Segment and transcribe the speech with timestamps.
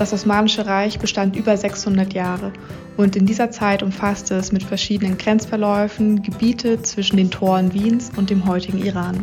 [0.00, 2.54] Das Osmanische Reich bestand über 600 Jahre
[2.96, 8.30] und in dieser Zeit umfasste es mit verschiedenen Grenzverläufen Gebiete zwischen den Toren Wiens und
[8.30, 9.22] dem heutigen Iran.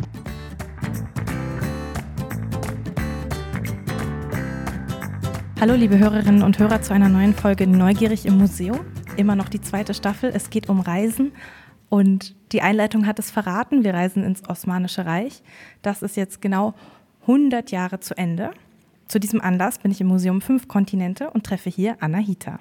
[5.60, 8.78] Hallo liebe Hörerinnen und Hörer zu einer neuen Folge Neugierig im Museum.
[9.16, 10.30] Immer noch die zweite Staffel.
[10.32, 11.32] Es geht um Reisen
[11.88, 13.82] und die Einleitung hat es verraten.
[13.82, 15.42] Wir reisen ins Osmanische Reich.
[15.82, 16.74] Das ist jetzt genau
[17.22, 18.52] 100 Jahre zu Ende.
[19.08, 22.60] Zu diesem Anlass bin ich im Museum Fünf Kontinente und treffe hier Anahita.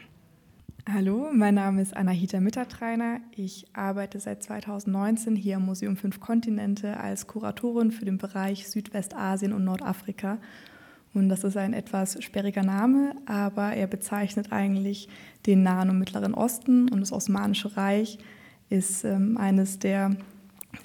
[0.90, 3.20] Hallo, mein Name ist Anahita Mittertreiner.
[3.36, 9.52] Ich arbeite seit 2019 hier im Museum Fünf Kontinente als Kuratorin für den Bereich Südwestasien
[9.52, 10.38] und Nordafrika.
[11.14, 15.10] Und das ist ein etwas sperriger Name, aber er bezeichnet eigentlich
[15.46, 18.20] den Nahen und Mittleren Osten und das Osmanische Reich
[18.70, 20.16] ist ähm, eines der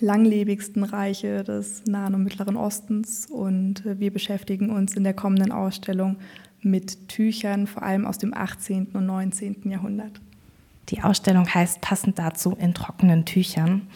[0.01, 5.53] langlebigsten Reiche des Nahen und Mittleren Ostens und äh, wir beschäftigen uns in der kommenden
[5.53, 6.17] Ausstellung
[6.61, 8.89] mit Tüchern, vor allem aus dem 18.
[8.93, 9.69] und 19.
[9.71, 10.21] Jahrhundert.
[10.89, 13.89] Die Ausstellung heißt passend dazu in trockenen Tüchern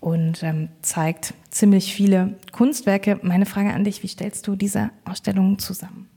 [0.00, 3.20] und ähm, zeigt ziemlich viele Kunstwerke.
[3.22, 6.08] Meine Frage an dich, wie stellst du diese Ausstellung zusammen?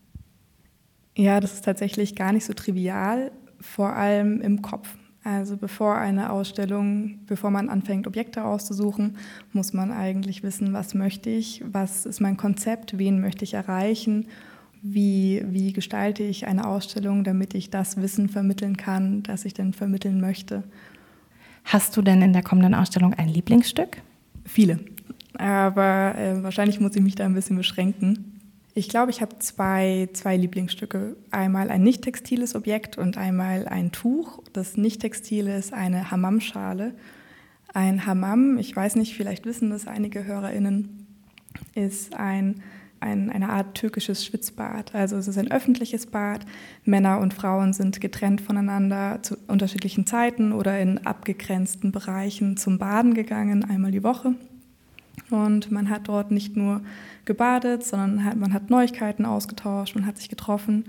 [1.16, 4.88] Ja, das ist tatsächlich gar nicht so trivial, vor allem im Kopf.
[5.24, 9.18] Also bevor eine Ausstellung, bevor man anfängt, Objekte auszusuchen,
[9.54, 14.28] muss man eigentlich wissen, was möchte ich, was ist mein Konzept, wen möchte ich erreichen,
[14.82, 19.72] wie, wie gestalte ich eine Ausstellung, damit ich das Wissen vermitteln kann, das ich denn
[19.72, 20.64] vermitteln möchte.
[21.64, 24.02] Hast du denn in der kommenden Ausstellung ein Lieblingsstück?
[24.44, 24.80] Viele,
[25.36, 28.33] aber äh, wahrscheinlich muss ich mich da ein bisschen beschränken.
[28.76, 31.16] Ich glaube, ich habe zwei, zwei Lieblingsstücke.
[31.30, 34.42] Einmal ein nicht textiles Objekt und einmal ein Tuch.
[34.52, 36.96] Das nicht textile ist eine Hammamschale.
[37.72, 41.06] Ein Hammam, ich weiß nicht, vielleicht wissen das einige HörerInnen,
[41.76, 42.62] ist ein,
[43.00, 44.96] ein, eine Art türkisches Schwitzbad.
[44.96, 46.46] Also es ist ein öffentliches Bad.
[46.84, 53.14] Männer und Frauen sind getrennt voneinander zu unterschiedlichen Zeiten oder in abgegrenzten Bereichen zum Baden
[53.14, 54.36] gegangen, einmal die Woche.
[55.29, 56.81] Und man hat dort nicht nur
[57.25, 60.85] gebadet, sondern man hat Neuigkeiten ausgetauscht, man hat sich getroffen.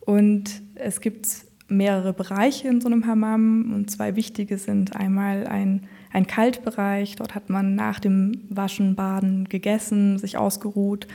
[0.00, 1.28] Und es gibt
[1.68, 7.34] mehrere Bereiche in so einem Hammam und zwei wichtige sind einmal ein, ein Kaltbereich, dort
[7.34, 11.06] hat man nach dem Waschen, Baden gegessen, sich ausgeruht.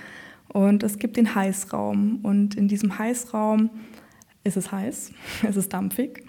[0.50, 3.72] Und es gibt den Heißraum und in diesem Heißraum
[4.44, 5.12] ist es heiß,
[5.48, 6.24] es ist dampfig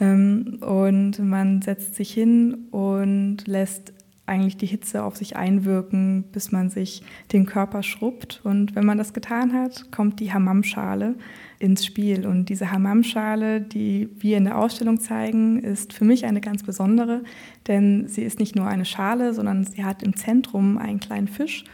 [0.00, 3.92] ähm, und man setzt sich hin und lässt
[4.30, 7.02] eigentlich die Hitze auf sich einwirken, bis man sich
[7.32, 8.40] den Körper schrubbt.
[8.44, 11.16] Und wenn man das getan hat, kommt die Hammamschale
[11.58, 12.26] ins Spiel.
[12.26, 17.22] Und diese Hammamschale, die wir in der Ausstellung zeigen, ist für mich eine ganz besondere,
[17.66, 21.64] denn sie ist nicht nur eine Schale, sondern sie hat im Zentrum einen kleinen Fisch.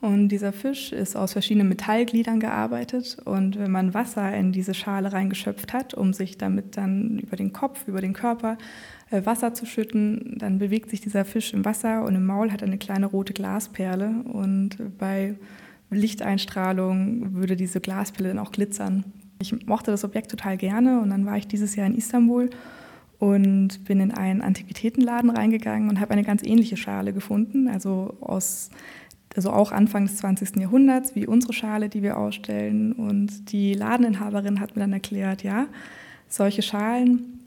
[0.00, 3.16] Und dieser Fisch ist aus verschiedenen Metallgliedern gearbeitet.
[3.24, 7.54] Und wenn man Wasser in diese Schale reingeschöpft hat, um sich damit dann über den
[7.54, 8.58] Kopf, über den Körper
[9.26, 12.68] Wasser zu schütten, dann bewegt sich dieser Fisch im Wasser und im Maul hat er
[12.68, 15.36] eine kleine rote Glasperle und bei
[15.90, 19.04] Lichteinstrahlung würde diese Glasperle dann auch glitzern.
[19.40, 22.50] Ich mochte das Objekt total gerne und dann war ich dieses Jahr in Istanbul
[23.18, 28.70] und bin in einen Antiquitätenladen reingegangen und habe eine ganz ähnliche Schale gefunden, also aus
[29.36, 30.56] also auch Anfang des 20.
[30.56, 32.92] Jahrhunderts, wie unsere Schale, die wir ausstellen.
[32.92, 35.66] Und die Ladeninhaberin hat mir dann erklärt, ja,
[36.28, 37.40] solche Schalen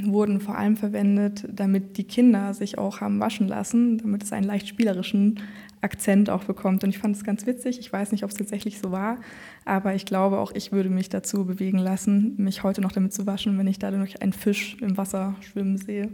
[0.00, 4.46] wurden vor allem verwendet, damit die Kinder sich auch haben waschen lassen, damit es einen
[4.46, 5.40] leicht spielerischen
[5.80, 6.84] Akzent auch bekommt.
[6.84, 7.78] Und ich fand es ganz witzig.
[7.78, 9.18] Ich weiß nicht, ob es tatsächlich so war,
[9.64, 13.26] aber ich glaube, auch ich würde mich dazu bewegen lassen, mich heute noch damit zu
[13.26, 16.10] waschen, wenn ich dadurch einen Fisch im Wasser schwimmen sehe.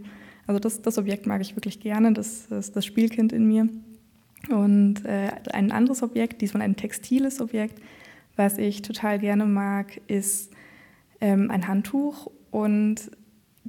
[0.46, 3.68] Also das, das Objekt mag ich wirklich gerne, das ist das Spielkind in mir.
[4.48, 7.80] Und äh, ein anderes Objekt, diesmal ein textiles Objekt,
[8.36, 10.52] was ich total gerne mag, ist
[11.20, 12.30] ähm, ein Handtuch.
[12.50, 13.10] Und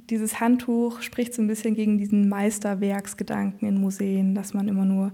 [0.08, 5.12] dieses Handtuch spricht so ein bisschen gegen diesen Meisterwerksgedanken in Museen, dass man immer nur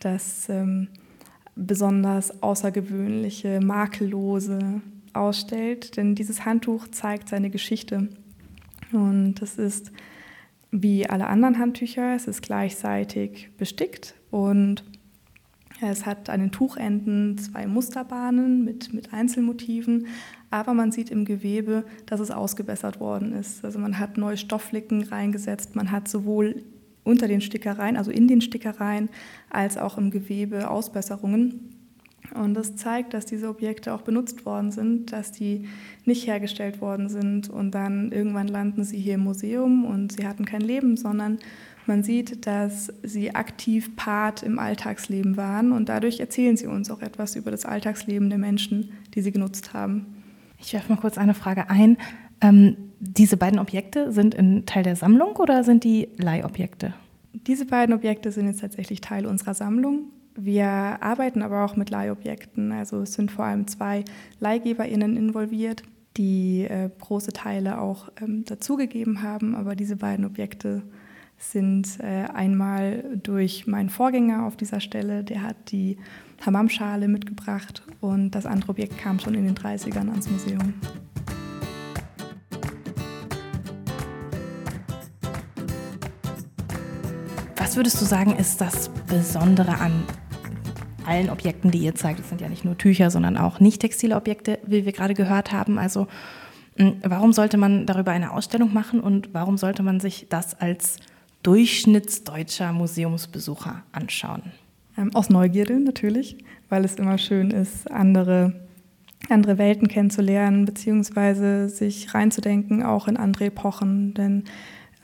[0.00, 0.88] das ähm,
[1.56, 4.80] besonders außergewöhnliche, makellose
[5.12, 5.96] ausstellt.
[5.96, 8.08] Denn dieses Handtuch zeigt seine Geschichte.
[8.92, 9.92] Und das ist
[10.70, 14.82] wie alle anderen Handtücher, es ist gleichzeitig bestickt und
[15.80, 20.06] es hat an den Tuchenden zwei Musterbahnen mit, mit Einzelmotiven,
[20.54, 23.64] aber man sieht im Gewebe, dass es ausgebessert worden ist.
[23.64, 26.62] Also man hat neue Stofflicken reingesetzt, man hat sowohl
[27.02, 29.08] unter den Stickereien, also in den Stickereien,
[29.50, 31.70] als auch im Gewebe Ausbesserungen.
[32.36, 35.66] Und das zeigt, dass diese Objekte auch benutzt worden sind, dass die
[36.04, 40.44] nicht hergestellt worden sind und dann irgendwann landen sie hier im Museum und sie hatten
[40.44, 41.38] kein Leben, sondern
[41.86, 47.02] man sieht, dass sie aktiv Part im Alltagsleben waren und dadurch erzählen sie uns auch
[47.02, 50.23] etwas über das Alltagsleben der Menschen, die sie genutzt haben.
[50.58, 51.96] Ich werfe mal kurz eine Frage ein.
[52.40, 56.94] Ähm, diese beiden Objekte sind ein Teil der Sammlung oder sind die Leihobjekte?
[57.32, 60.10] Diese beiden Objekte sind jetzt tatsächlich Teil unserer Sammlung.
[60.36, 62.72] Wir arbeiten aber auch mit Leihobjekten.
[62.72, 64.04] Also es sind vor allem zwei
[64.40, 65.82] LeihgeberInnen involviert,
[66.16, 69.54] die äh, große Teile auch ähm, dazugegeben haben.
[69.54, 70.82] Aber diese beiden Objekte
[71.38, 75.98] sind äh, einmal durch meinen Vorgänger auf dieser Stelle, der hat die
[76.44, 80.74] Hammamschale mitgebracht und das andere Objekt kam schon in den 30ern ans Museum.
[87.56, 90.04] Was würdest du sagen, ist das Besondere an
[91.06, 92.20] allen Objekten, die ihr zeigt?
[92.20, 95.52] Es sind ja nicht nur Tücher, sondern auch nicht textile Objekte, wie wir gerade gehört
[95.52, 95.78] haben.
[95.78, 96.06] Also
[97.02, 100.98] warum sollte man darüber eine Ausstellung machen und warum sollte man sich das als
[101.44, 104.42] durchschnittsdeutscher Museumsbesucher anschauen?
[104.98, 106.38] Ähm, aus Neugierde natürlich,
[106.68, 108.66] weil es immer schön ist, andere,
[109.28, 114.14] andere Welten kennenzulernen, beziehungsweise sich reinzudenken, auch in andere Epochen.
[114.14, 114.44] Denn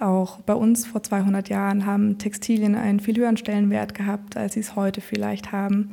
[0.01, 4.61] auch bei uns vor 200 Jahren haben Textilien einen viel höheren Stellenwert gehabt, als sie
[4.61, 5.93] es heute vielleicht haben.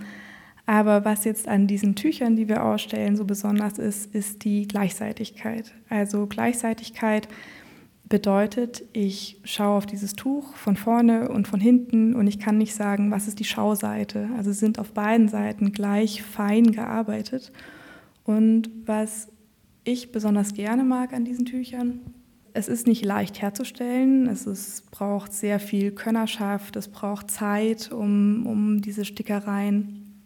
[0.66, 5.74] Aber was jetzt an diesen Tüchern, die wir ausstellen, so besonders ist, ist die Gleichzeitigkeit.
[5.90, 7.30] Also Gleichzeitigkeit
[8.10, 12.74] bedeutet, ich schaue auf dieses Tuch von vorne und von hinten und ich kann nicht
[12.74, 14.30] sagen, was ist die Schauseite.
[14.38, 17.52] Also sind auf beiden Seiten gleich fein gearbeitet.
[18.24, 19.30] Und was
[19.84, 22.02] ich besonders gerne mag an diesen Tüchern,
[22.54, 28.46] es ist nicht leicht herzustellen, es ist, braucht sehr viel Könnerschaft, es braucht Zeit, um,
[28.48, 30.24] um diese Stickereien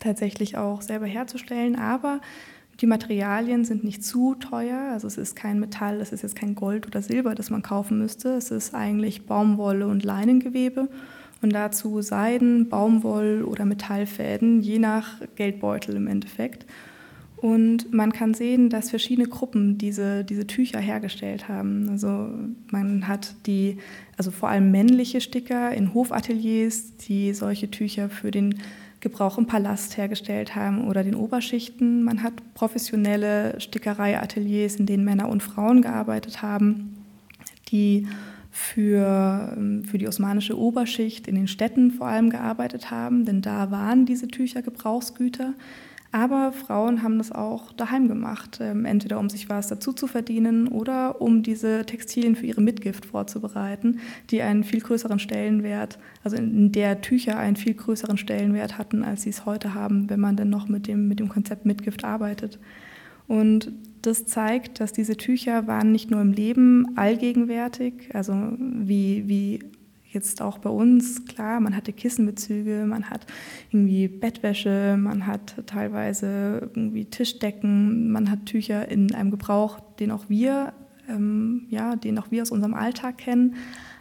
[0.00, 2.20] tatsächlich auch selber herzustellen, aber
[2.80, 6.54] die Materialien sind nicht zu teuer, also es ist kein Metall, es ist jetzt kein
[6.54, 8.30] Gold oder Silber, das man kaufen müsste.
[8.30, 10.88] Es ist eigentlich Baumwolle und Leinengewebe
[11.42, 16.66] und dazu Seiden, Baumwoll oder Metallfäden, je nach Geldbeutel im Endeffekt.
[17.36, 21.88] Und man kann sehen, dass verschiedene Gruppen diese, diese Tücher hergestellt haben.
[21.88, 22.30] Also
[22.70, 23.78] man hat die,
[24.16, 28.56] also vor allem männliche Sticker in Hofateliers, die solche Tücher für den
[29.00, 32.02] Gebrauch im Palast hergestellt haben oder den Oberschichten.
[32.02, 37.04] Man hat professionelle Stickereiateliers, in denen Männer und Frauen gearbeitet haben,
[37.70, 38.08] die
[38.50, 43.70] für, ähm, für die osmanische Oberschicht in den Städten vor allem gearbeitet haben, denn da
[43.70, 45.54] waren diese Tücher Gebrauchsgüter.
[46.10, 50.66] Aber Frauen haben das auch daheim gemacht, ähm, entweder um sich was dazu zu verdienen
[50.68, 54.00] oder um diese Textilien für ihre Mitgift vorzubereiten,
[54.30, 59.22] die einen viel größeren Stellenwert, also in der Tücher einen viel größeren Stellenwert hatten, als
[59.22, 62.58] sie es heute haben, wenn man denn noch mit dem, mit dem Konzept Mitgift arbeitet.
[63.26, 69.60] Und das zeigt, dass diese Tücher waren nicht nur im Leben allgegenwärtig, also wie, wie
[70.10, 73.26] jetzt auch bei uns, klar, man hatte Kissenbezüge, man hat
[73.70, 80.28] irgendwie Bettwäsche, man hat teilweise irgendwie Tischdecken, man hat Tücher in einem Gebrauch, den auch
[80.28, 80.72] wir,
[81.08, 83.56] ähm, ja, den auch wir aus unserem Alltag kennen.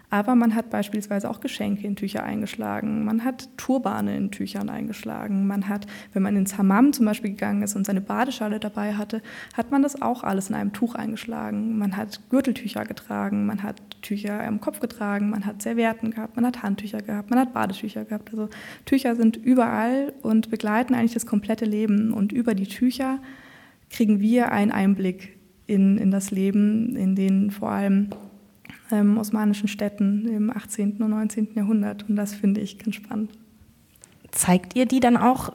[0.09, 5.47] Aber man hat beispielsweise auch Geschenke in Tücher eingeschlagen, man hat Turbane in Tüchern eingeschlagen,
[5.47, 9.21] man hat, wenn man ins Hammam zum Beispiel gegangen ist und seine Badeschale dabei hatte,
[9.53, 11.77] hat man das auch alles in einem Tuch eingeschlagen.
[11.77, 16.45] Man hat Gürteltücher getragen, man hat Tücher am Kopf getragen, man hat Servietten gehabt, man
[16.45, 18.29] hat Handtücher gehabt, man hat Badetücher gehabt.
[18.29, 18.47] Also
[18.85, 22.13] Tücher sind überall und begleiten eigentlich das komplette Leben.
[22.13, 23.19] Und über die Tücher
[23.89, 28.09] kriegen wir einen Einblick in, in das Leben, in den vor allem
[28.91, 30.97] ähm, osmanischen Städten im 18.
[31.01, 31.49] und 19.
[31.55, 32.07] Jahrhundert.
[32.09, 33.31] Und das finde ich ganz spannend.
[34.31, 35.53] Zeigt ihr die dann auch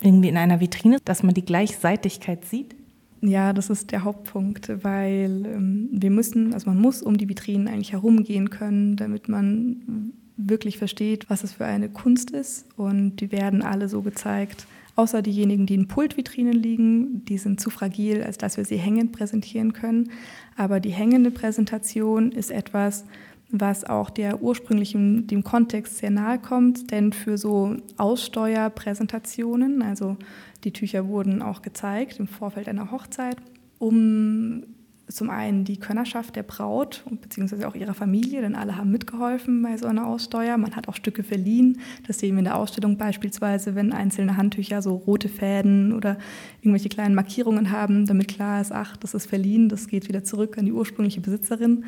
[0.00, 2.74] irgendwie in einer Vitrine, dass man die Gleichseitigkeit sieht?
[3.20, 7.66] Ja, das ist der Hauptpunkt, weil ähm, wir müssen, also man muss um die Vitrinen
[7.66, 12.66] eigentlich herumgehen können, damit man wirklich versteht, was es für eine Kunst ist.
[12.76, 14.66] Und die werden alle so gezeigt,
[14.98, 17.24] außer diejenigen, die in Pultvitrinen liegen.
[17.24, 20.10] Die sind zu fragil, als dass wir sie hängend präsentieren können.
[20.56, 23.04] Aber die hängende Präsentation ist etwas,
[23.50, 30.16] was auch der ursprünglichen, dem Kontext sehr nahe kommt, denn für so Aussteuerpräsentationen, also
[30.64, 33.36] die Tücher wurden auch gezeigt im Vorfeld einer Hochzeit,
[33.78, 34.64] um
[35.08, 39.76] zum einen die Könnerschaft der Braut beziehungsweise auch ihrer Familie, denn alle haben mitgeholfen bei
[39.76, 40.58] so einer Aussteuer.
[40.58, 41.80] Man hat auch Stücke verliehen.
[42.06, 46.18] Das sehen wir in der Ausstellung beispielsweise, wenn einzelne Handtücher so rote Fäden oder
[46.60, 50.58] irgendwelche kleinen Markierungen haben, damit klar ist, ach, das ist verliehen, das geht wieder zurück
[50.58, 51.84] an die ursprüngliche Besitzerin.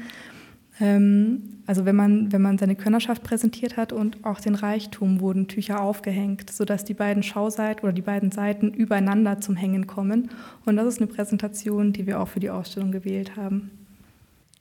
[0.81, 5.47] Ähm, also wenn man, wenn man seine Könnerschaft präsentiert hat und auch den Reichtum, wurden
[5.47, 10.31] Tücher aufgehängt, sodass die beiden Schauseiten oder die beiden Seiten übereinander zum Hängen kommen.
[10.65, 13.71] Und das ist eine Präsentation, die wir auch für die Ausstellung gewählt haben.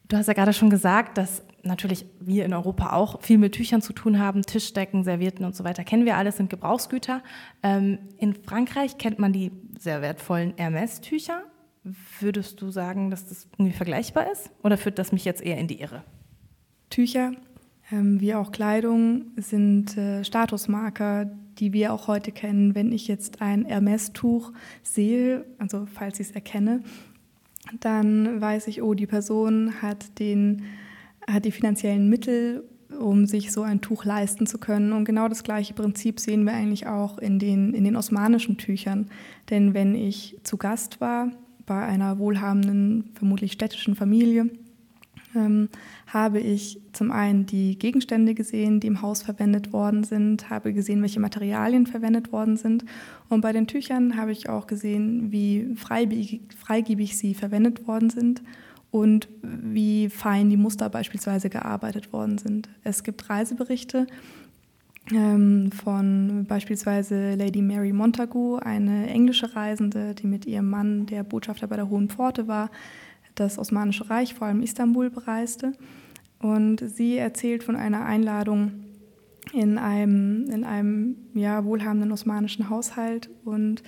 [0.07, 3.81] Du hast ja gerade schon gesagt, dass natürlich wir in Europa auch viel mit Tüchern
[3.81, 4.41] zu tun haben.
[4.41, 7.21] Tischdecken, Servietten und so weiter kennen wir alles, sind Gebrauchsgüter.
[7.63, 11.43] Ähm, in Frankreich kennt man die sehr wertvollen Hermes-Tücher.
[12.19, 15.67] Würdest du sagen, dass das irgendwie vergleichbar ist oder führt das mich jetzt eher in
[15.67, 16.03] die Irre?
[16.89, 17.31] Tücher,
[17.91, 22.75] ähm, wie auch Kleidung, sind äh, Statusmarker, die wir auch heute kennen.
[22.75, 24.51] Wenn ich jetzt ein Hermes-Tuch
[24.83, 26.81] sehe, also falls ich es erkenne,
[27.79, 30.63] dann weiß ich, oh, die Person hat, den,
[31.27, 32.63] hat die finanziellen Mittel,
[32.99, 34.93] um sich so ein Tuch leisten zu können.
[34.93, 39.09] Und genau das gleiche Prinzip sehen wir eigentlich auch in den, in den osmanischen Tüchern.
[39.49, 41.31] Denn wenn ich zu Gast war
[41.69, 44.49] bei einer wohlhabenden, vermutlich städtischen Familie,
[45.35, 45.69] ähm,
[46.07, 51.03] habe ich zum einen die Gegenstände gesehen, die im Haus verwendet worden sind, habe gesehen,
[51.03, 52.85] welche Materialien verwendet worden sind.
[53.29, 58.41] Und bei den Tüchern habe ich auch gesehen, wie freigebig sie verwendet worden sind
[58.89, 62.67] und wie fein die Muster beispielsweise gearbeitet worden sind.
[62.83, 64.07] Es gibt Reiseberichte
[65.11, 71.77] von beispielsweise Lady Mary Montagu, eine englische Reisende, die mit ihrem Mann, der Botschafter bei
[71.77, 72.69] der Hohen Pforte war,
[73.33, 75.73] das Osmanische Reich, vor allem Istanbul, bereiste.
[76.39, 78.83] Und sie erzählt von einer Einladung
[79.51, 83.81] in einem, in einem ja, wohlhabenden osmanischen Haushalt und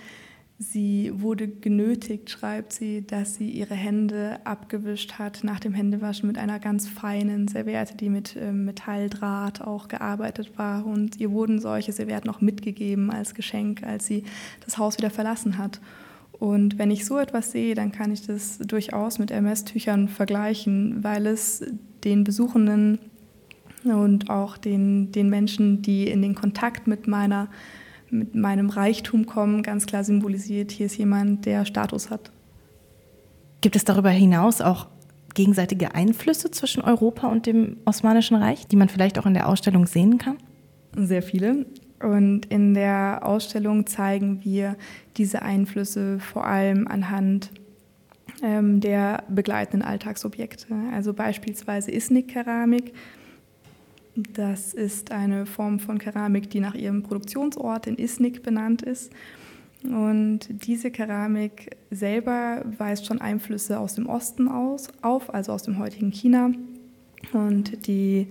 [0.61, 6.37] sie wurde genötigt, schreibt sie, dass sie ihre Hände abgewischt hat nach dem Händewaschen mit
[6.37, 10.85] einer ganz feinen Serviette, die mit äh, Metalldraht auch gearbeitet war.
[10.85, 14.23] Und ihr wurden solche Servietten auch mitgegeben als Geschenk, als sie
[14.63, 15.81] das Haus wieder verlassen hat.
[16.31, 21.25] Und wenn ich so etwas sehe, dann kann ich das durchaus mit MS-Tüchern vergleichen, weil
[21.25, 21.63] es
[22.03, 22.99] den Besuchenden
[23.83, 27.49] und auch den, den Menschen, die in den Kontakt mit, meiner,
[28.11, 32.31] mit meinem Reichtum kommen, ganz klar symbolisiert, hier ist jemand, der Status hat.
[33.61, 34.87] Gibt es darüber hinaus auch
[35.33, 39.87] gegenseitige Einflüsse zwischen Europa und dem Osmanischen Reich, die man vielleicht auch in der Ausstellung
[39.87, 40.37] sehen kann?
[40.95, 41.65] Sehr viele.
[42.01, 44.75] Und in der Ausstellung zeigen wir
[45.17, 47.51] diese Einflüsse vor allem anhand
[48.43, 50.67] ähm, der begleitenden Alltagsobjekte.
[50.93, 52.93] Also beispielsweise Isnik-Keramik.
[54.15, 59.11] Das ist eine Form von Keramik, die nach ihrem Produktionsort in Isnik benannt ist.
[59.83, 65.79] Und diese Keramik selber weist schon Einflüsse aus dem Osten aus, auf, also aus dem
[65.79, 66.51] heutigen China.
[67.33, 68.27] Und die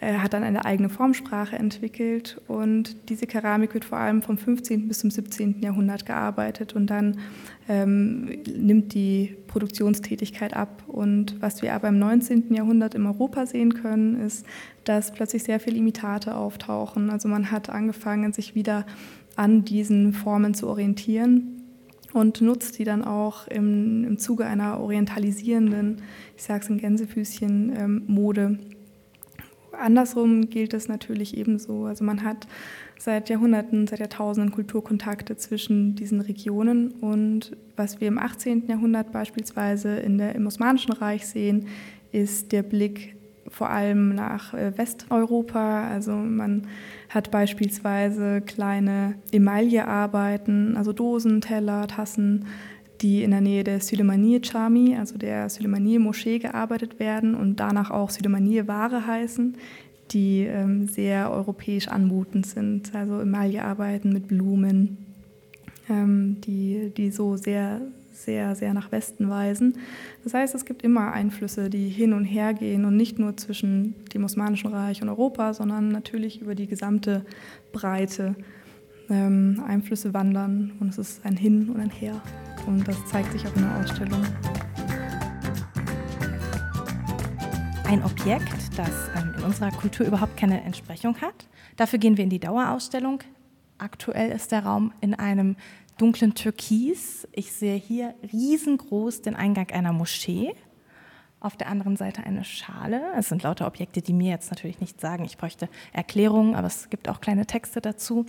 [0.00, 4.86] er hat dann eine eigene Formsprache entwickelt und diese Keramik wird vor allem vom 15.
[4.86, 5.60] bis zum 17.
[5.60, 7.18] Jahrhundert gearbeitet und dann
[7.68, 10.84] ähm, nimmt die Produktionstätigkeit ab.
[10.86, 12.54] Und was wir aber im 19.
[12.54, 14.46] Jahrhundert in Europa sehen können, ist,
[14.84, 17.10] dass plötzlich sehr viele Imitate auftauchen.
[17.10, 18.86] Also man hat angefangen, sich wieder
[19.34, 21.62] an diesen Formen zu orientieren
[22.12, 26.02] und nutzt die dann auch im, im Zuge einer orientalisierenden,
[26.36, 28.58] ich sage es in Gänsefüßchen, ähm, Mode
[29.72, 31.84] Andersrum gilt es natürlich ebenso.
[31.84, 32.46] Also man hat
[32.98, 36.92] seit Jahrhunderten, seit Jahrtausenden Kulturkontakte zwischen diesen Regionen.
[36.92, 38.66] Und was wir im 18.
[38.66, 41.66] Jahrhundert beispielsweise in der, im Osmanischen Reich sehen,
[42.12, 43.16] ist der Blick
[43.50, 45.88] vor allem nach äh, Westeuropa.
[45.88, 46.66] Also man
[47.08, 52.46] hat beispielsweise kleine Emaillearbeiten, also Dosen, Teller, Tassen,
[53.00, 59.06] die in der Nähe der Süleymaniye-Chami, also der Süleymaniye-Moschee, gearbeitet werden und danach auch Süleymaniye-Ware
[59.06, 59.56] heißen,
[60.10, 62.94] die ähm, sehr europäisch anmutend sind.
[62.94, 64.98] Also Emaillearbeiten mit Blumen,
[65.88, 67.80] ähm, die, die so sehr,
[68.12, 69.76] sehr, sehr nach Westen weisen.
[70.24, 73.94] Das heißt, es gibt immer Einflüsse, die hin und her gehen und nicht nur zwischen
[74.12, 77.24] dem Osmanischen Reich und Europa, sondern natürlich über die gesamte
[77.72, 78.34] Breite
[79.10, 82.20] ähm, Einflüsse wandern und es ist ein Hin und ein Her
[82.66, 84.22] und das zeigt sich auch in der Ausstellung.
[87.84, 91.48] Ein Objekt, das ähm, in unserer Kultur überhaupt keine Entsprechung hat.
[91.76, 93.20] Dafür gehen wir in die Dauerausstellung.
[93.78, 95.56] Aktuell ist der Raum in einem
[95.96, 97.26] dunklen Türkis.
[97.32, 100.54] Ich sehe hier riesengroß den Eingang einer Moschee.
[101.40, 103.00] Auf der anderen Seite eine Schale.
[103.16, 105.24] Es sind lauter Objekte, die mir jetzt natürlich nicht sagen.
[105.24, 108.26] Ich bräuchte Erklärungen, aber es gibt auch kleine Texte dazu.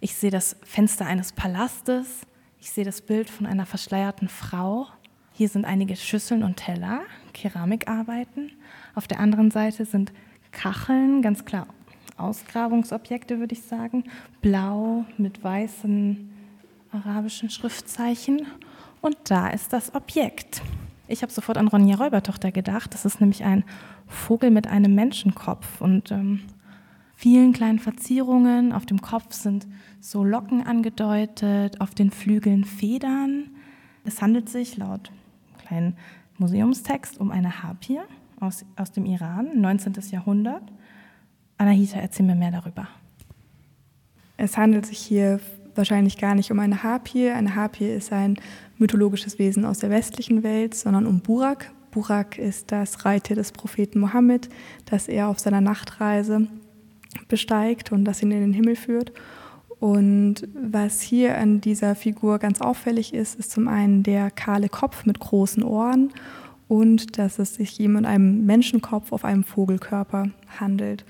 [0.00, 2.20] Ich sehe das Fenster eines Palastes.
[2.60, 4.86] Ich sehe das Bild von einer verschleierten Frau.
[5.32, 7.00] Hier sind einige Schüsseln und Teller,
[7.32, 8.52] Keramikarbeiten.
[8.94, 10.12] Auf der anderen Seite sind
[10.52, 11.66] Kacheln, ganz klar
[12.20, 14.04] Ausgrabungsobjekte, würde ich sagen.
[14.42, 16.30] Blau mit weißen
[16.92, 18.46] arabischen Schriftzeichen.
[19.00, 20.62] Und da ist das Objekt.
[21.10, 22.94] Ich habe sofort an Ronja Räubertochter gedacht.
[22.94, 23.64] Das ist nämlich ein
[24.06, 25.80] Vogel mit einem Menschenkopf.
[25.80, 26.40] Und ähm,
[27.16, 28.72] vielen kleinen Verzierungen.
[28.72, 29.66] Auf dem Kopf sind
[30.00, 33.50] so Locken angedeutet, auf den Flügeln Federn.
[34.04, 35.10] Es handelt sich laut
[35.58, 35.96] kleinen
[36.38, 38.00] Museumstext um eine Harpie
[38.40, 39.94] aus, aus dem Iran, 19.
[40.10, 40.62] Jahrhundert.
[41.58, 42.88] Anahita, erzähl mir mehr darüber.
[44.36, 45.38] Es handelt sich hier
[45.74, 47.30] wahrscheinlich gar nicht um eine Harpie.
[47.30, 48.36] Eine Harpie ist ein
[48.80, 51.72] mythologisches Wesen aus der westlichen Welt, sondern um Burak.
[51.90, 54.48] Burak ist das Reittier des Propheten Mohammed,
[54.86, 56.48] das er auf seiner Nachtreise
[57.28, 59.12] besteigt und das ihn in den Himmel führt.
[59.80, 65.06] Und was hier an dieser Figur ganz auffällig ist, ist zum einen der kahle Kopf
[65.06, 66.12] mit großen Ohren
[66.68, 71.04] und dass es sich um einen Menschenkopf auf einem Vogelkörper handelt.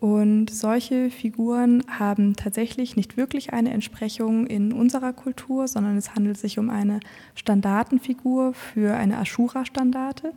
[0.00, 6.36] Und solche Figuren haben tatsächlich nicht wirklich eine Entsprechung in unserer Kultur, sondern es handelt
[6.36, 7.00] sich um eine
[7.34, 10.32] Standartenfigur für eine Ashura-Standarte.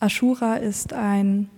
[0.00, 1.48] Ashura ist ein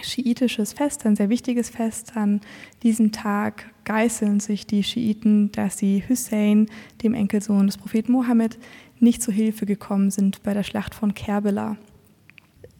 [0.00, 2.16] schiitisches Fest, ein sehr wichtiges Fest.
[2.16, 2.40] An
[2.82, 6.66] diesem Tag geißeln sich die Schiiten, dass sie Hussein,
[7.02, 8.58] dem Enkelsohn des Propheten Mohammed,
[9.00, 11.76] nicht zu Hilfe gekommen sind bei der Schlacht von Kerbela.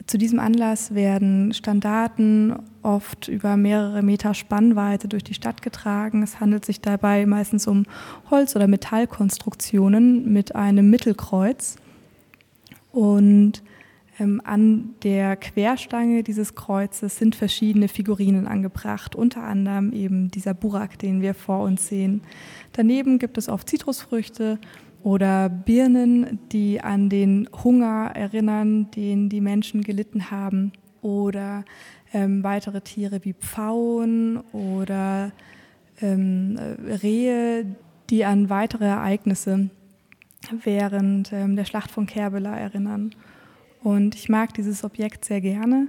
[0.07, 6.23] Zu diesem Anlass werden Standarten oft über mehrere Meter Spannweite durch die Stadt getragen.
[6.23, 7.85] Es handelt sich dabei meistens um
[8.31, 11.77] Holz- oder Metallkonstruktionen mit einem Mittelkreuz.
[12.91, 13.63] Und
[14.19, 20.99] ähm, an der Querstange dieses Kreuzes sind verschiedene Figurinen angebracht, unter anderem eben dieser Burak,
[20.99, 22.23] den wir vor uns sehen.
[22.73, 24.59] Daneben gibt es oft Zitrusfrüchte
[25.03, 30.73] oder Birnen, die an den Hunger erinnern, den die Menschen gelitten haben,
[31.03, 31.65] oder
[32.13, 35.33] ähm, weitere Tiere wie Pfauen oder
[36.01, 36.59] ähm,
[37.03, 37.67] Rehe,
[38.11, 39.71] die an weitere Ereignisse
[40.65, 43.15] während ähm, der Schlacht von Kerbela erinnern.
[43.83, 45.89] Und ich mag dieses Objekt sehr gerne.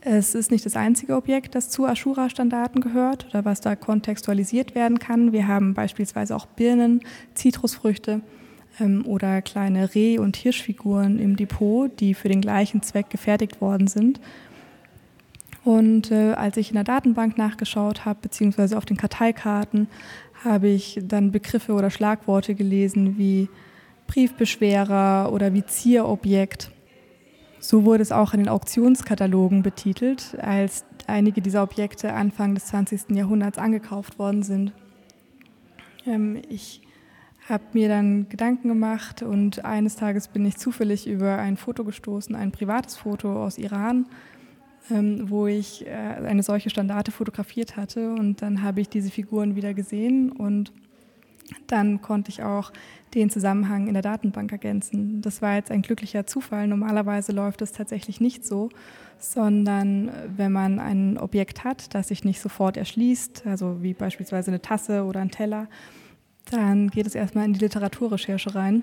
[0.00, 4.98] Es ist nicht das einzige Objekt, das zu Ashura-Standarten gehört oder was da kontextualisiert werden
[4.98, 5.32] kann.
[5.32, 7.00] Wir haben beispielsweise auch Birnen,
[7.32, 8.20] Zitrusfrüchte
[8.80, 13.86] ähm, oder kleine Reh- und Hirschfiguren im Depot, die für den gleichen Zweck gefertigt worden
[13.86, 14.20] sind.
[15.64, 19.88] Und äh, als ich in der Datenbank nachgeschaut habe, beziehungsweise auf den Karteikarten,
[20.44, 23.48] habe ich dann Begriffe oder Schlagworte gelesen wie
[24.06, 26.70] Briefbeschwerer oder wie Zierobjekt.
[27.60, 33.10] So wurde es auch in den Auktionskatalogen betitelt, als einige dieser Objekte Anfang des 20.
[33.16, 34.72] Jahrhunderts angekauft worden sind.
[36.06, 36.82] Ähm, ich
[37.48, 42.34] habe mir dann Gedanken gemacht und eines Tages bin ich zufällig über ein Foto gestoßen,
[42.34, 44.06] ein privates Foto aus Iran,
[44.90, 49.56] ähm, wo ich äh, eine solche Standarte fotografiert hatte und dann habe ich diese Figuren
[49.56, 50.72] wieder gesehen und
[51.66, 52.72] dann konnte ich auch
[53.14, 55.20] den Zusammenhang in der Datenbank ergänzen.
[55.20, 56.66] Das war jetzt ein glücklicher Zufall.
[56.66, 58.70] Normalerweise läuft es tatsächlich nicht so,
[59.18, 64.50] sondern äh, wenn man ein Objekt hat, das sich nicht sofort erschließt, also wie beispielsweise
[64.50, 65.68] eine Tasse oder ein Teller,
[66.50, 68.82] dann geht es erstmal in die Literaturrecherche rein.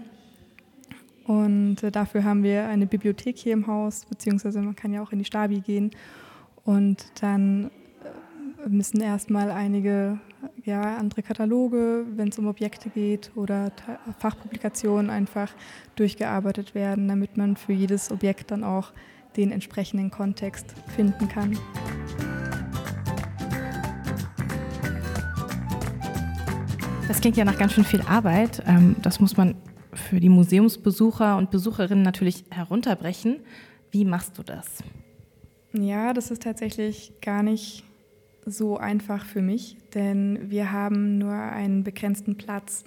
[1.25, 5.11] Und äh, dafür haben wir eine Bibliothek hier im Haus, beziehungsweise man kann ja auch
[5.11, 5.91] in die Stabi gehen.
[6.63, 7.71] Und dann
[8.65, 10.19] äh, müssen erstmal einige
[10.63, 13.71] ja, andere Kataloge, wenn es um Objekte geht oder
[14.19, 15.53] Fachpublikationen einfach
[15.95, 18.91] durchgearbeitet werden, damit man für jedes Objekt dann auch
[19.37, 21.57] den entsprechenden Kontext finden kann.
[27.07, 28.63] Das klingt ja nach ganz schön viel Arbeit.
[28.65, 29.55] Ähm, das muss man
[29.93, 33.39] für die Museumsbesucher und Besucherinnen natürlich herunterbrechen.
[33.91, 34.83] Wie machst du das?
[35.73, 37.83] Ja, das ist tatsächlich gar nicht
[38.45, 42.83] so einfach für mich, denn wir haben nur einen begrenzten Platz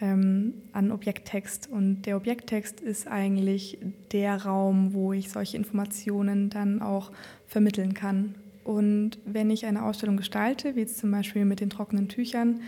[0.00, 3.78] ähm, an Objekttext und der Objekttext ist eigentlich
[4.12, 7.10] der Raum, wo ich solche Informationen dann auch
[7.46, 8.34] vermitteln kann.
[8.64, 12.60] Und wenn ich eine Ausstellung gestalte, wie jetzt zum Beispiel mit den trockenen Tüchern,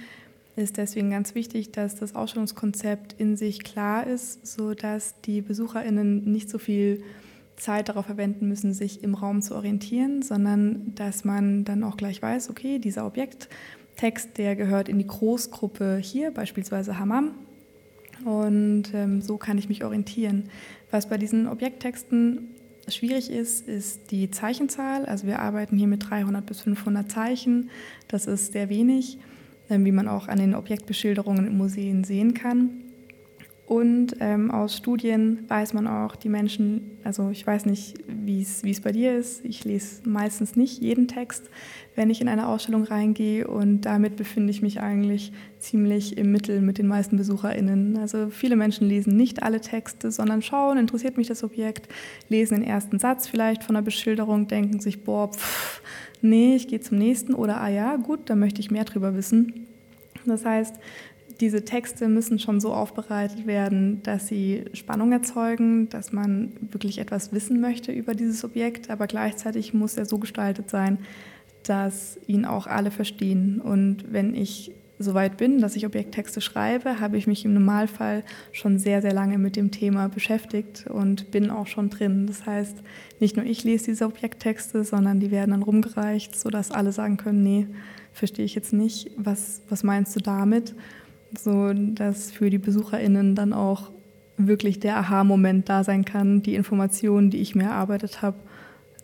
[0.56, 6.48] ist deswegen ganz wichtig, dass das Ausstellungskonzept in sich klar ist, sodass die BesucherInnen nicht
[6.48, 7.02] so viel
[7.56, 12.20] Zeit darauf verwenden müssen, sich im Raum zu orientieren, sondern dass man dann auch gleich
[12.20, 17.32] weiß, okay, dieser Objekttext, der gehört in die Großgruppe hier, beispielsweise Hammam.
[18.24, 20.44] Und ähm, so kann ich mich orientieren.
[20.90, 22.48] Was bei diesen Objekttexten
[22.88, 25.04] schwierig ist, ist die Zeichenzahl.
[25.06, 27.70] Also wir arbeiten hier mit 300 bis 500 Zeichen.
[28.08, 29.18] Das ist sehr wenig.
[29.70, 32.83] Ähm, wie man auch an den Objektbeschilderungen in Museen sehen kann.
[33.66, 38.80] Und ähm, aus Studien weiß man auch, die Menschen, also ich weiß nicht, wie es
[38.82, 41.48] bei dir ist, ich lese meistens nicht jeden Text,
[41.94, 46.60] wenn ich in eine Ausstellung reingehe und damit befinde ich mich eigentlich ziemlich im Mittel
[46.60, 47.96] mit den meisten BesucherInnen.
[47.96, 51.88] Also viele Menschen lesen nicht alle Texte, sondern schauen, interessiert mich das Objekt,
[52.28, 55.80] lesen den ersten Satz vielleicht von der Beschilderung, denken sich, boah, pff,
[56.20, 59.66] nee, ich gehe zum nächsten oder ah ja, gut, da möchte ich mehr drüber wissen.
[60.26, 60.74] Das heißt,
[61.40, 67.32] diese Texte müssen schon so aufbereitet werden, dass sie Spannung erzeugen, dass man wirklich etwas
[67.32, 70.98] wissen möchte über dieses Objekt, aber gleichzeitig muss er so gestaltet sein,
[71.64, 73.60] dass ihn auch alle verstehen.
[73.60, 78.78] Und wenn ich soweit bin, dass ich Objekttexte schreibe, habe ich mich im Normalfall schon
[78.78, 82.26] sehr, sehr lange mit dem Thema beschäftigt und bin auch schon drin.
[82.26, 82.76] Das heißt,
[83.18, 87.42] nicht nur ich lese diese Objekttexte, sondern die werden dann rumgereicht, sodass alle sagen können,
[87.42, 87.66] nee,
[88.12, 90.74] verstehe ich jetzt nicht, was, was meinst du damit?
[91.38, 93.90] So dass für die BesucherInnen dann auch
[94.36, 98.38] wirklich der Aha-Moment da sein kann, die Informationen, die ich mir erarbeitet habe,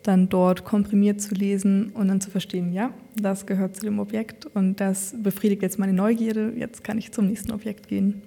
[0.03, 4.45] dann dort komprimiert zu lesen und dann zu verstehen, ja, das gehört zu dem Objekt
[4.45, 8.23] und das befriedigt jetzt meine Neugierde, jetzt kann ich zum nächsten Objekt gehen.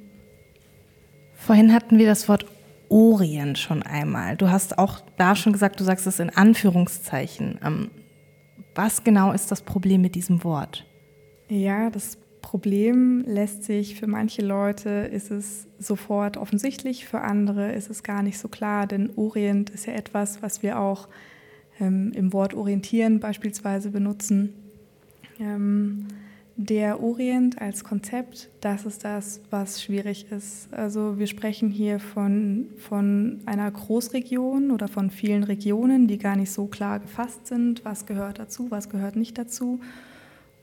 [1.34, 2.46] Vorhin hatten wir das Wort
[2.88, 4.36] Orient schon einmal.
[4.36, 7.58] Du hast auch da schon gesagt, du sagst es in Anführungszeichen.
[7.64, 7.90] Ähm,
[8.74, 10.86] was genau ist das Problem mit diesem Wort?
[11.48, 17.88] Ja, das Problem lässt sich für manche Leute ist es sofort offensichtlich, für andere ist
[17.88, 21.08] es gar nicht so klar, denn Orient ist ja etwas, was wir auch
[21.80, 24.52] ähm, im Wort orientieren beispielsweise benutzen.
[25.40, 26.06] Ähm,
[26.56, 30.68] der Orient als Konzept, das ist das, was schwierig ist.
[30.70, 36.52] Also wir sprechen hier von, von einer Großregion oder von vielen Regionen, die gar nicht
[36.52, 39.80] so klar gefasst sind, was gehört dazu, was gehört nicht dazu.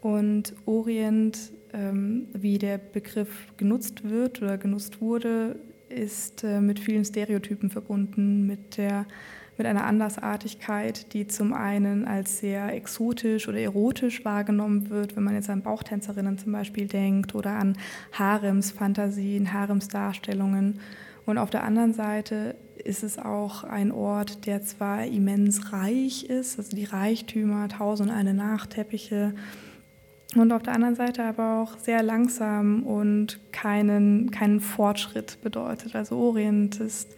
[0.02, 5.58] Und Orient, ähm, wie der Begriff genutzt wird oder genutzt wurde,
[5.90, 9.06] ist äh, mit vielen Stereotypen verbunden, mit der
[9.58, 15.36] mit einer Andersartigkeit, die zum einen als sehr exotisch oder erotisch wahrgenommen wird, wenn man
[15.36, 17.78] jetzt an Bauchtänzerinnen zum Beispiel denkt oder an
[18.14, 20.80] Haremsfantasien, Haremsdarstellungen.
[21.28, 26.58] Und auf der anderen Seite ist es auch ein Ort, der zwar immens reich ist,
[26.58, 29.36] also die Reichtümer, tausend eine Nachteppiche,
[30.36, 35.96] und auf der anderen Seite aber auch sehr langsam und keinen, keinen Fortschritt bedeutet.
[35.96, 37.16] Also Orient ist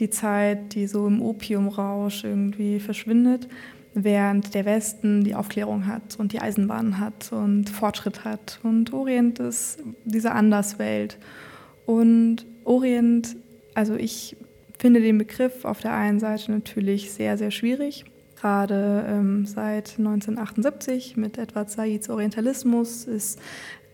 [0.00, 3.48] die Zeit, die so im Opiumrausch irgendwie verschwindet,
[3.92, 8.58] während der Westen die Aufklärung hat und die Eisenbahn hat und Fortschritt hat.
[8.62, 11.18] Und Orient ist diese Anderswelt.
[11.84, 13.36] Und Orient,
[13.74, 14.36] also ich
[14.78, 18.04] finde den Begriff auf der einen Seite natürlich sehr, sehr schwierig.
[18.46, 23.40] Gerade ähm, seit 1978 mit Edward Saids Orientalismus ist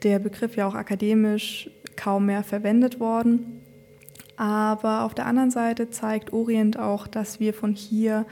[0.03, 3.63] der Begriff ja auch akademisch kaum mehr verwendet worden.
[4.37, 8.27] Aber auf der anderen Seite zeigt Orient auch, dass wir von hier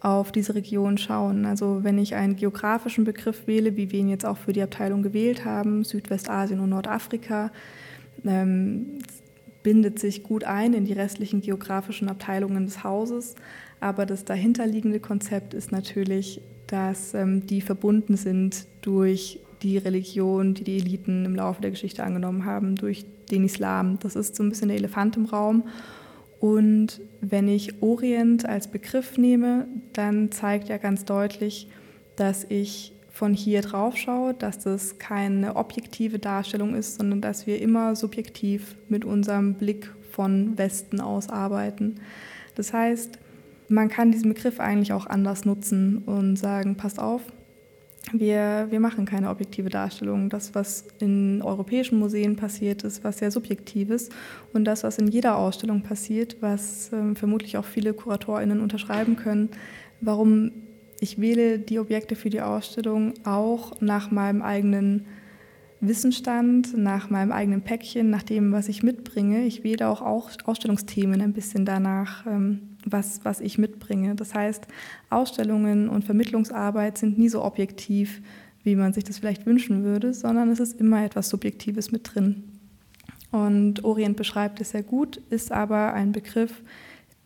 [0.00, 1.46] auf diese Region schauen.
[1.46, 5.02] Also wenn ich einen geografischen Begriff wähle, wie wir ihn jetzt auch für die Abteilung
[5.02, 7.50] gewählt haben, Südwestasien und Nordafrika,
[8.26, 8.98] ähm,
[9.62, 13.36] bindet sich gut ein in die restlichen geografischen Abteilungen des Hauses.
[13.82, 20.62] Aber das dahinterliegende Konzept ist natürlich, dass ähm, die verbunden sind durch die Religion, die
[20.62, 23.98] die Eliten im Laufe der Geschichte angenommen haben, durch den Islam.
[23.98, 25.64] Das ist so ein bisschen der Elefant im Raum.
[26.38, 31.68] Und wenn ich Orient als Begriff nehme, dann zeigt er ganz deutlich,
[32.14, 37.60] dass ich von hier drauf schaue, dass das keine objektive Darstellung ist, sondern dass wir
[37.60, 41.96] immer subjektiv mit unserem Blick von Westen aus arbeiten.
[42.54, 43.18] Das heißt,
[43.72, 47.22] man kann diesen Begriff eigentlich auch anders nutzen und sagen, passt auf,
[48.12, 50.28] wir, wir machen keine objektive Darstellung.
[50.28, 54.10] Das, was in europäischen Museen passiert, ist was sehr Subjektives.
[54.52, 59.50] Und das, was in jeder Ausstellung passiert, was ähm, vermutlich auch viele KuratorInnen unterschreiben können,
[60.00, 60.50] warum
[61.00, 65.06] ich wähle die Objekte für die Ausstellung auch nach meinem eigenen
[65.80, 69.44] Wissensstand, nach meinem eigenen Päckchen, nach dem, was ich mitbringe.
[69.44, 74.14] Ich wähle auch Ausstellungsthemen ein bisschen danach, ähm, was, was ich mitbringe.
[74.14, 74.66] Das heißt,
[75.10, 78.22] Ausstellungen und Vermittlungsarbeit sind nie so objektiv,
[78.64, 82.44] wie man sich das vielleicht wünschen würde, sondern es ist immer etwas Subjektives mit drin.
[83.30, 86.62] Und Orient beschreibt es sehr gut, ist aber ein Begriff,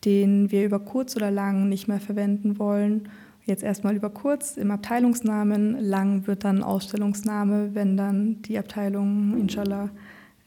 [0.05, 3.09] den wir über kurz oder lang nicht mehr verwenden wollen.
[3.45, 9.91] Jetzt erstmal über kurz im Abteilungsnamen, lang wird dann Ausstellungsname, wenn dann die Abteilung inshallah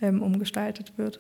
[0.02, 1.19] ähm, umgestaltet wird.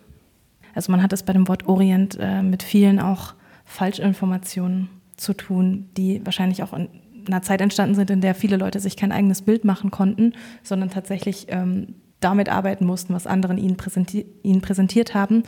[0.73, 3.33] Also man hat es bei dem Wort Orient äh, mit vielen auch
[3.69, 6.89] Falschinformationen zu tun, die wahrscheinlich auch in
[7.27, 10.89] einer Zeit entstanden sind, in der viele Leute sich kein eigenes Bild machen konnten, sondern
[10.89, 15.43] tatsächlich ähm, damit arbeiten mussten, was anderen ihnen, präsenti ihnen präsentiert haben.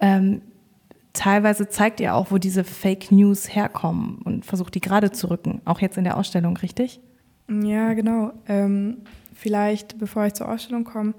[0.00, 0.42] Ähm,
[1.12, 5.62] teilweise zeigt ihr auch, wo diese Fake News herkommen und versucht, die gerade zu rücken,
[5.64, 7.00] auch jetzt in der Ausstellung, richtig?
[7.48, 8.32] Ja, genau.
[8.48, 8.98] Ähm,
[9.32, 11.14] vielleicht, bevor ich zur Ausstellung komme,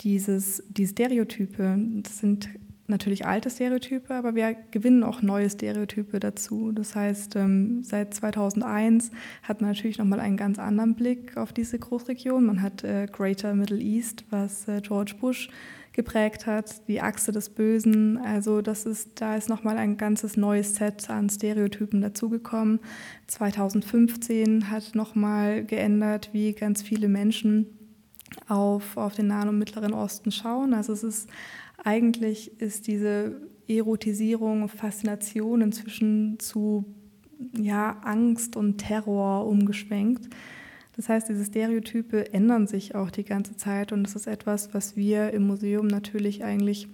[0.00, 2.48] dieses, die Stereotype, das sind
[2.90, 6.72] natürlich alte Stereotype, aber wir gewinnen auch neue Stereotype dazu.
[6.72, 9.10] Das heißt, ähm, seit 2001
[9.42, 12.44] hat man natürlich nochmal einen ganz anderen Blick auf diese Großregion.
[12.44, 15.48] Man hat äh, Greater Middle East, was äh, George Bush
[15.92, 18.18] geprägt hat, die Achse des Bösen.
[18.18, 22.80] Also das ist, da ist nochmal ein ganzes neues Set an Stereotypen dazugekommen.
[23.26, 27.66] 2015 hat nochmal geändert, wie ganz viele Menschen
[28.48, 30.74] auf, auf den Nahen und Mittleren Osten schauen.
[30.74, 31.28] Also es ist
[31.84, 36.84] eigentlich ist diese Erotisierung, Faszination inzwischen zu
[37.56, 40.28] ja, Angst und Terror umgeschwenkt.
[40.96, 44.96] Das heißt, diese Stereotype ändern sich auch die ganze Zeit und das ist etwas, was
[44.96, 46.88] wir im Museum natürlich eigentlich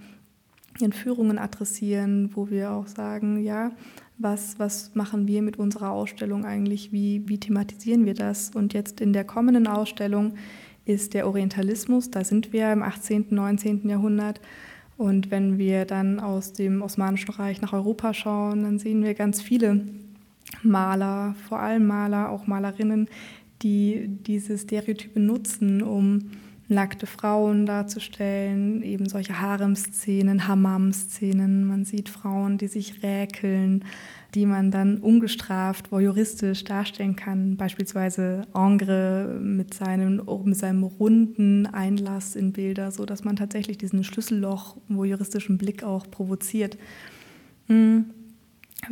[0.80, 3.72] in Führungen adressieren, wo wir auch sagen, ja,
[4.18, 8.50] was, was machen wir mit unserer Ausstellung eigentlich, wie, wie thematisieren wir das?
[8.54, 10.34] Und jetzt in der kommenden Ausstellung
[10.84, 13.88] ist der Orientalismus, da sind wir im 18., 19.
[13.88, 14.40] Jahrhundert.
[14.96, 19.42] Und wenn wir dann aus dem Osmanischen Reich nach Europa schauen, dann sehen wir ganz
[19.42, 19.84] viele
[20.62, 23.08] Maler, vor allem Maler, auch Malerinnen,
[23.62, 26.30] die diese Stereotype nutzen, um
[26.68, 31.64] nackte Frauen darzustellen, eben solche Harem-Szenen, Hammam-Szenen.
[31.64, 33.84] Man sieht Frauen, die sich räkeln,
[34.36, 37.56] die man dann ungestraft, voyeuristisch darstellen kann.
[37.56, 44.04] Beispielsweise Ingres mit seinem, mit seinem runden Einlass in Bilder, so dass man tatsächlich diesen
[44.04, 46.76] Schlüsselloch, voyeuristischen Blick auch provoziert.
[47.68, 48.10] Mhm.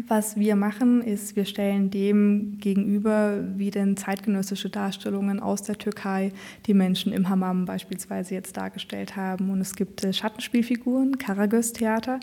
[0.09, 6.33] Was wir machen, ist, wir stellen dem gegenüber, wie denn zeitgenössische Darstellungen aus der Türkei
[6.67, 9.51] die Menschen im Hammam beispielsweise jetzt dargestellt haben.
[9.51, 12.19] Und es gibt äh, Schattenspielfiguren, Karagöz-Theater.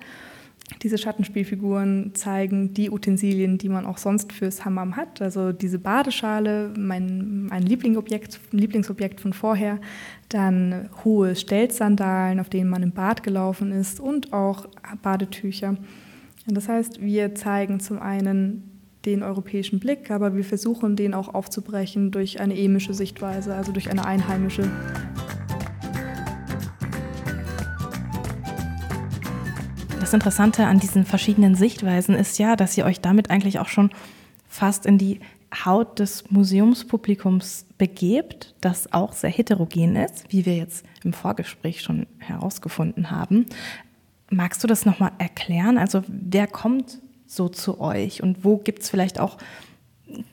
[0.82, 5.22] Diese Schattenspielfiguren zeigen die Utensilien, die man auch sonst fürs Hammam hat.
[5.22, 9.80] Also diese Badeschale, mein, mein Lieblingsobjekt, Lieblingsobjekt von vorher.
[10.30, 14.68] Dann hohe Stelzsandalen, auf denen man im Bad gelaufen ist und auch
[15.02, 15.78] Badetücher.
[16.48, 18.64] Das heißt, wir zeigen zum einen
[19.06, 23.90] den europäischen Blick, aber wir versuchen den auch aufzubrechen durch eine emische Sichtweise, also durch
[23.90, 24.70] eine einheimische.
[30.12, 33.92] Das Interessante an diesen verschiedenen Sichtweisen ist ja, dass ihr euch damit eigentlich auch schon
[34.46, 35.22] fast in die
[35.64, 42.08] Haut des Museumspublikums begebt, das auch sehr heterogen ist, wie wir jetzt im Vorgespräch schon
[42.18, 43.46] herausgefunden haben.
[44.30, 45.78] Magst du das nochmal erklären?
[45.78, 49.38] Also wer kommt so zu euch und wo gibt es vielleicht auch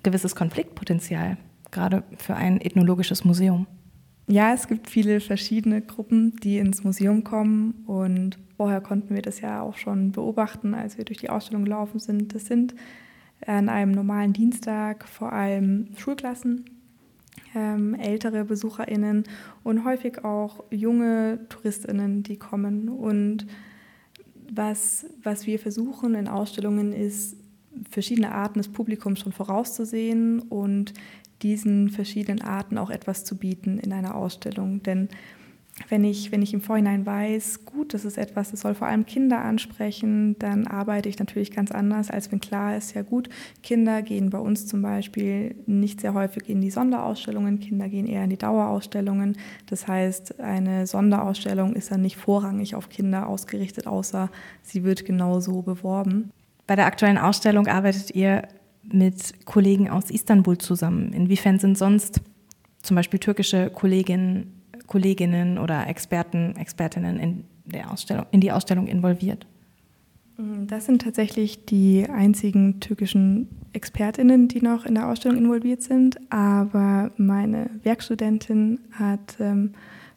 [0.03, 1.37] gewisses Konfliktpotenzial,
[1.71, 3.69] gerade für ein ethnologisches Museum?
[4.31, 9.41] Ja, es gibt viele verschiedene Gruppen, die ins Museum kommen und vorher konnten wir das
[9.41, 12.35] ja auch schon beobachten, als wir durch die Ausstellung gelaufen sind.
[12.35, 12.75] Das sind
[13.47, 16.67] an einem normalen Dienstag vor allem Schulklassen,
[17.55, 19.25] ähm, ältere BesucherInnen
[19.64, 23.47] und häufig auch junge TouristInnen, die kommen und
[24.53, 27.35] was, was wir versuchen in Ausstellungen ist,
[27.91, 30.93] verschiedene Arten des Publikums schon vorauszusehen und
[31.42, 34.83] diesen verschiedenen Arten auch etwas zu bieten in einer Ausstellung.
[34.83, 35.09] Denn
[35.88, 39.07] wenn ich, wenn ich im Vorhinein weiß, gut, das ist etwas, das soll vor allem
[39.07, 43.29] Kinder ansprechen, dann arbeite ich natürlich ganz anders, als wenn klar ist, ja gut,
[43.62, 48.24] Kinder gehen bei uns zum Beispiel nicht sehr häufig in die Sonderausstellungen, Kinder gehen eher
[48.24, 49.37] in die Dauerausstellungen.
[49.66, 54.31] Das heißt, eine Sonderausstellung ist dann nicht vorrangig auf Kinder ausgerichtet, außer
[54.62, 56.31] sie wird genauso beworben.
[56.66, 58.42] Bei der aktuellen Ausstellung arbeitet ihr
[58.92, 61.12] mit Kollegen aus Istanbul zusammen.
[61.12, 62.20] Inwiefern sind sonst
[62.83, 69.46] zum Beispiel türkische Kolleginnen Kolleginnen oder Experten, Expertinnen in, der Ausstellung, in die Ausstellung involviert?
[70.66, 76.18] Das sind tatsächlich die einzigen türkischen Expertinnen, die noch in der Ausstellung involviert sind.
[76.31, 79.72] Aber meine Werkstudentin hat ähm,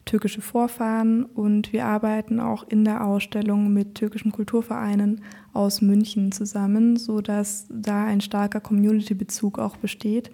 [0.06, 5.22] türkische Vorfahren und wir arbeiten auch in der Ausstellung mit türkischen Kulturvereinen
[5.54, 10.32] aus München zusammen, sodass da ein starker Community-Bezug auch besteht.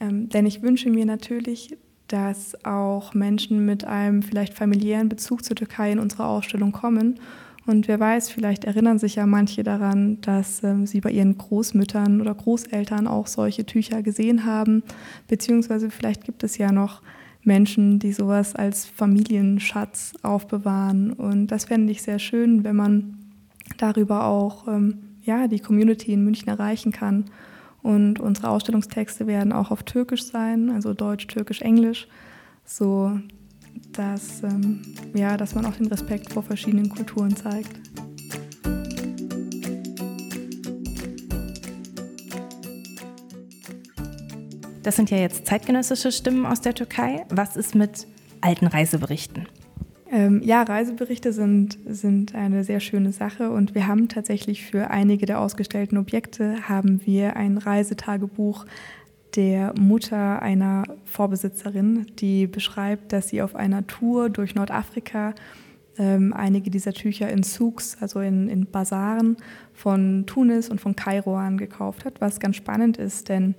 [0.00, 1.76] Ähm, denn ich wünsche mir natürlich,
[2.06, 7.20] dass auch Menschen mit einem vielleicht familiären Bezug zur Türkei in unsere Ausstellung kommen.
[7.66, 12.20] Und wer weiß, vielleicht erinnern sich ja manche daran, dass ähm, sie bei ihren Großmüttern
[12.22, 14.82] oder Großeltern auch solche Tücher gesehen haben.
[15.26, 17.02] Beziehungsweise vielleicht gibt es ja noch
[17.48, 21.12] Menschen, die sowas als Familienschatz aufbewahren.
[21.12, 23.18] Und das fände ich sehr schön, wenn man
[23.78, 27.24] darüber auch ähm, ja, die Community in München erreichen kann
[27.82, 32.08] und unsere Ausstellungstexte werden auch auf Türkisch sein, also Deutsch, Türkisch, Englisch,
[32.64, 33.18] so
[33.92, 34.82] dass, ähm,
[35.14, 37.87] ja, dass man auch den Respekt vor verschiedenen Kulturen zeigt.
[44.88, 47.26] Das sind ja jetzt zeitgenössische Stimmen aus der Türkei.
[47.28, 48.06] Was ist mit
[48.40, 49.46] alten Reiseberichten?
[50.10, 55.26] Ähm, ja, Reiseberichte sind, sind eine sehr schöne Sache und wir haben tatsächlich für einige
[55.26, 58.64] der ausgestellten Objekte haben wir ein Reisetagebuch
[59.36, 65.34] der Mutter einer Vorbesitzerin, die beschreibt, dass sie auf einer Tour durch Nordafrika
[65.98, 69.36] ähm, einige dieser Tücher in Souks, also in, in Basaren
[69.74, 73.54] von Tunis und von Kairo angekauft hat, was ganz spannend ist, denn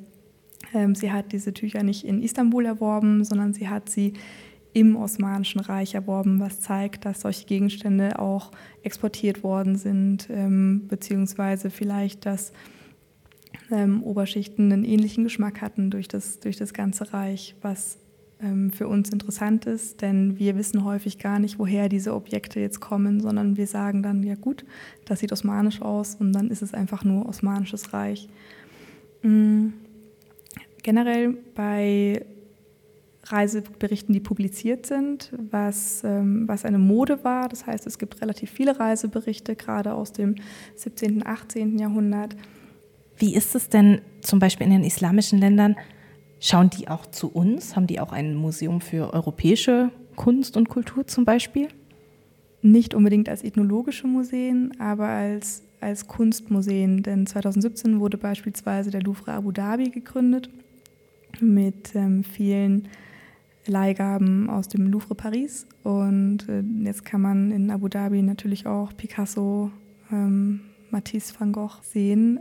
[0.93, 4.13] sie hat diese Tücher nicht in Istanbul erworben, sondern sie hat sie
[4.73, 8.51] im Osmanischen Reich erworben, was zeigt, dass solche Gegenstände auch
[8.83, 12.53] exportiert worden sind, ähm, beziehungsweise vielleicht, dass
[13.71, 17.97] ähm, Oberschichten einen ähnlichen Geschmack hatten durch das, durch das ganze Reich, was
[18.41, 22.79] ähm, für uns interessant ist, denn wir wissen häufig gar nicht, woher diese Objekte jetzt
[22.79, 24.65] kommen, sondern wir sagen dann, ja gut,
[25.05, 28.29] das sieht osmanisch aus und dann ist es einfach nur Osmanisches Reich.
[29.23, 29.73] Mhm.
[30.83, 32.25] Generell bei
[33.31, 37.49] Reiseberichten, die publiziert sind, was, ähm, was eine Mode war.
[37.49, 40.35] Das heißt, es gibt relativ viele Reiseberichte, gerade aus dem
[40.75, 41.77] 17., und 18.
[41.77, 42.35] Jahrhundert.
[43.17, 45.75] Wie ist es denn zum Beispiel in den islamischen Ländern?
[46.39, 47.75] Schauen die auch zu uns?
[47.75, 51.67] Haben die auch ein Museum für europäische Kunst und Kultur zum Beispiel?
[52.61, 57.03] Nicht unbedingt als ethnologische Museen, aber als, als Kunstmuseen.
[57.03, 60.49] Denn 2017 wurde beispielsweise der Louvre Abu Dhabi gegründet
[61.39, 62.87] mit ähm, vielen
[63.65, 65.67] Leihgaben aus dem Louvre Paris.
[65.83, 69.71] Und äh, jetzt kann man in Abu Dhabi natürlich auch Picasso,
[70.11, 72.39] ähm, Matisse, Van Gogh sehen.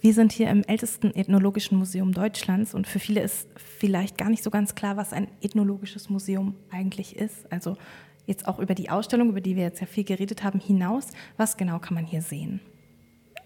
[0.00, 4.44] Wir sind hier im ältesten ethnologischen Museum Deutschlands und für viele ist vielleicht gar nicht
[4.44, 7.50] so ganz klar, was ein ethnologisches Museum eigentlich ist.
[7.50, 7.76] Also
[8.26, 11.08] jetzt auch über die Ausstellung, über die wir jetzt ja viel geredet haben, hinaus.
[11.36, 12.60] Was genau kann man hier sehen?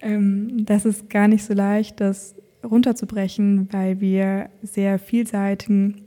[0.01, 6.03] Ähm, das ist gar nicht so leicht, das runterzubrechen, weil wir sehr vielseitigen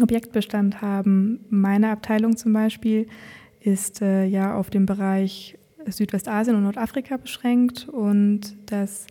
[0.00, 1.40] Objektbestand haben.
[1.50, 3.06] Meine Abteilung zum Beispiel
[3.60, 9.06] ist äh, ja auf dem Bereich Südwestasien und Nordafrika beschränkt und das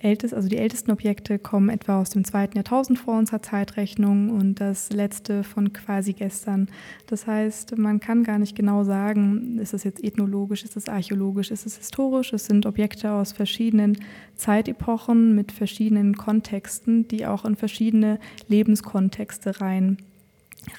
[0.00, 4.60] älteste, also die ältesten Objekte kommen etwa aus dem zweiten Jahrtausend vor unserer Zeitrechnung und
[4.60, 6.68] das letzte von quasi gestern.
[7.06, 11.50] Das heißt, man kann gar nicht genau sagen, ist es jetzt ethnologisch, ist es archäologisch,
[11.50, 12.32] ist es historisch.
[12.32, 13.98] Es sind Objekte aus verschiedenen
[14.36, 19.98] Zeitepochen mit verschiedenen Kontexten, die auch in verschiedene Lebenskontexte rein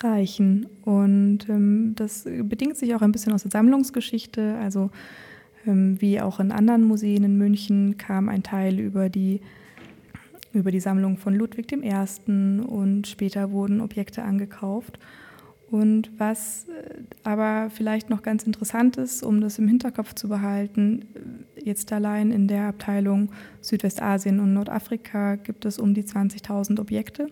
[0.02, 0.68] reichen.
[0.84, 4.58] Und ähm, das bedingt sich auch ein bisschen aus der Sammlungsgeschichte.
[4.62, 4.90] Also
[5.66, 9.42] wie auch in anderen Museen in München kam ein Teil über die,
[10.54, 11.94] über die Sammlung von Ludwig I.
[12.28, 15.00] und später wurden Objekte angekauft.
[15.72, 21.06] Und was äh, aber vielleicht noch ganz interessant ist, um das im Hinterkopf zu behalten,
[21.56, 27.28] äh, jetzt allein in der Abteilung Südwestasien und Nordafrika gibt es um die 20.000 Objekte.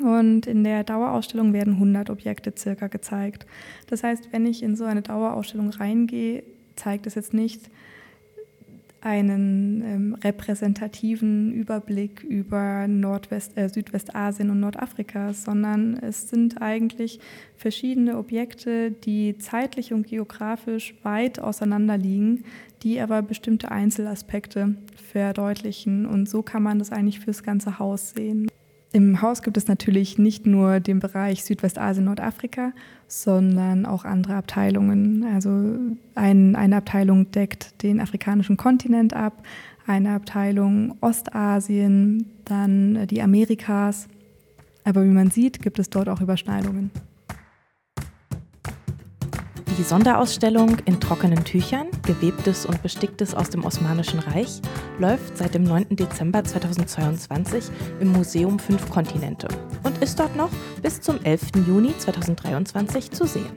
[0.00, 3.46] Und in der Dauerausstellung werden 100 Objekte circa gezeigt.
[3.86, 6.42] Das heißt, wenn ich in so eine Dauerausstellung reingehe,
[6.76, 7.70] zeigt es jetzt nicht
[9.06, 17.20] einen ähm, repräsentativen Überblick über Nordwest, äh, Südwestasien und Nordafrika, sondern es sind eigentlich
[17.56, 22.42] verschiedene Objekte, die zeitlich und geografisch weit auseinander liegen,
[22.82, 24.74] die aber bestimmte Einzelaspekte
[25.12, 26.04] verdeutlichen.
[26.04, 28.48] Und so kann man das eigentlich fürs ganze Haus sehen.
[28.96, 32.72] Im Haus gibt es natürlich nicht nur den Bereich Südwestasien, Nordafrika,
[33.08, 35.22] sondern auch andere Abteilungen.
[35.34, 35.50] Also
[36.14, 39.42] ein, eine Abteilung deckt den afrikanischen Kontinent ab,
[39.86, 44.08] eine Abteilung Ostasien, dann die Amerikas.
[44.82, 46.90] Aber wie man sieht, gibt es dort auch Überschneidungen.
[49.78, 54.62] Die Sonderausstellung in trockenen Tüchern, gewebtes und besticktes aus dem Osmanischen Reich,
[54.98, 55.88] läuft seit dem 9.
[55.90, 57.64] Dezember 2022
[58.00, 59.48] im Museum Fünf Kontinente
[59.82, 60.48] und ist dort noch
[60.80, 61.42] bis zum 11.
[61.66, 63.50] Juni 2023 zu sehen.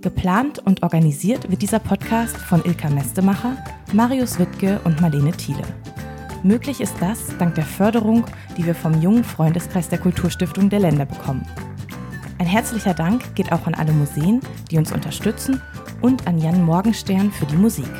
[0.00, 3.56] Geplant und organisiert wird dieser Podcast von Ilka Mestemacher,
[3.92, 5.62] Marius Wittke und Marlene Thiele.
[6.42, 8.24] Möglich ist das dank der Förderung,
[8.56, 11.46] die wir vom jungen Freundeskreis der Kulturstiftung der Länder bekommen.
[12.38, 14.40] Ein herzlicher Dank geht auch an alle Museen,
[14.72, 15.62] die uns unterstützen
[16.00, 17.92] und an Jan Morgenstern für die Musik.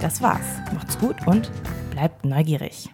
[0.00, 0.46] Das war's.
[0.72, 1.50] Macht's gut und
[1.90, 2.88] bleibt neugierig.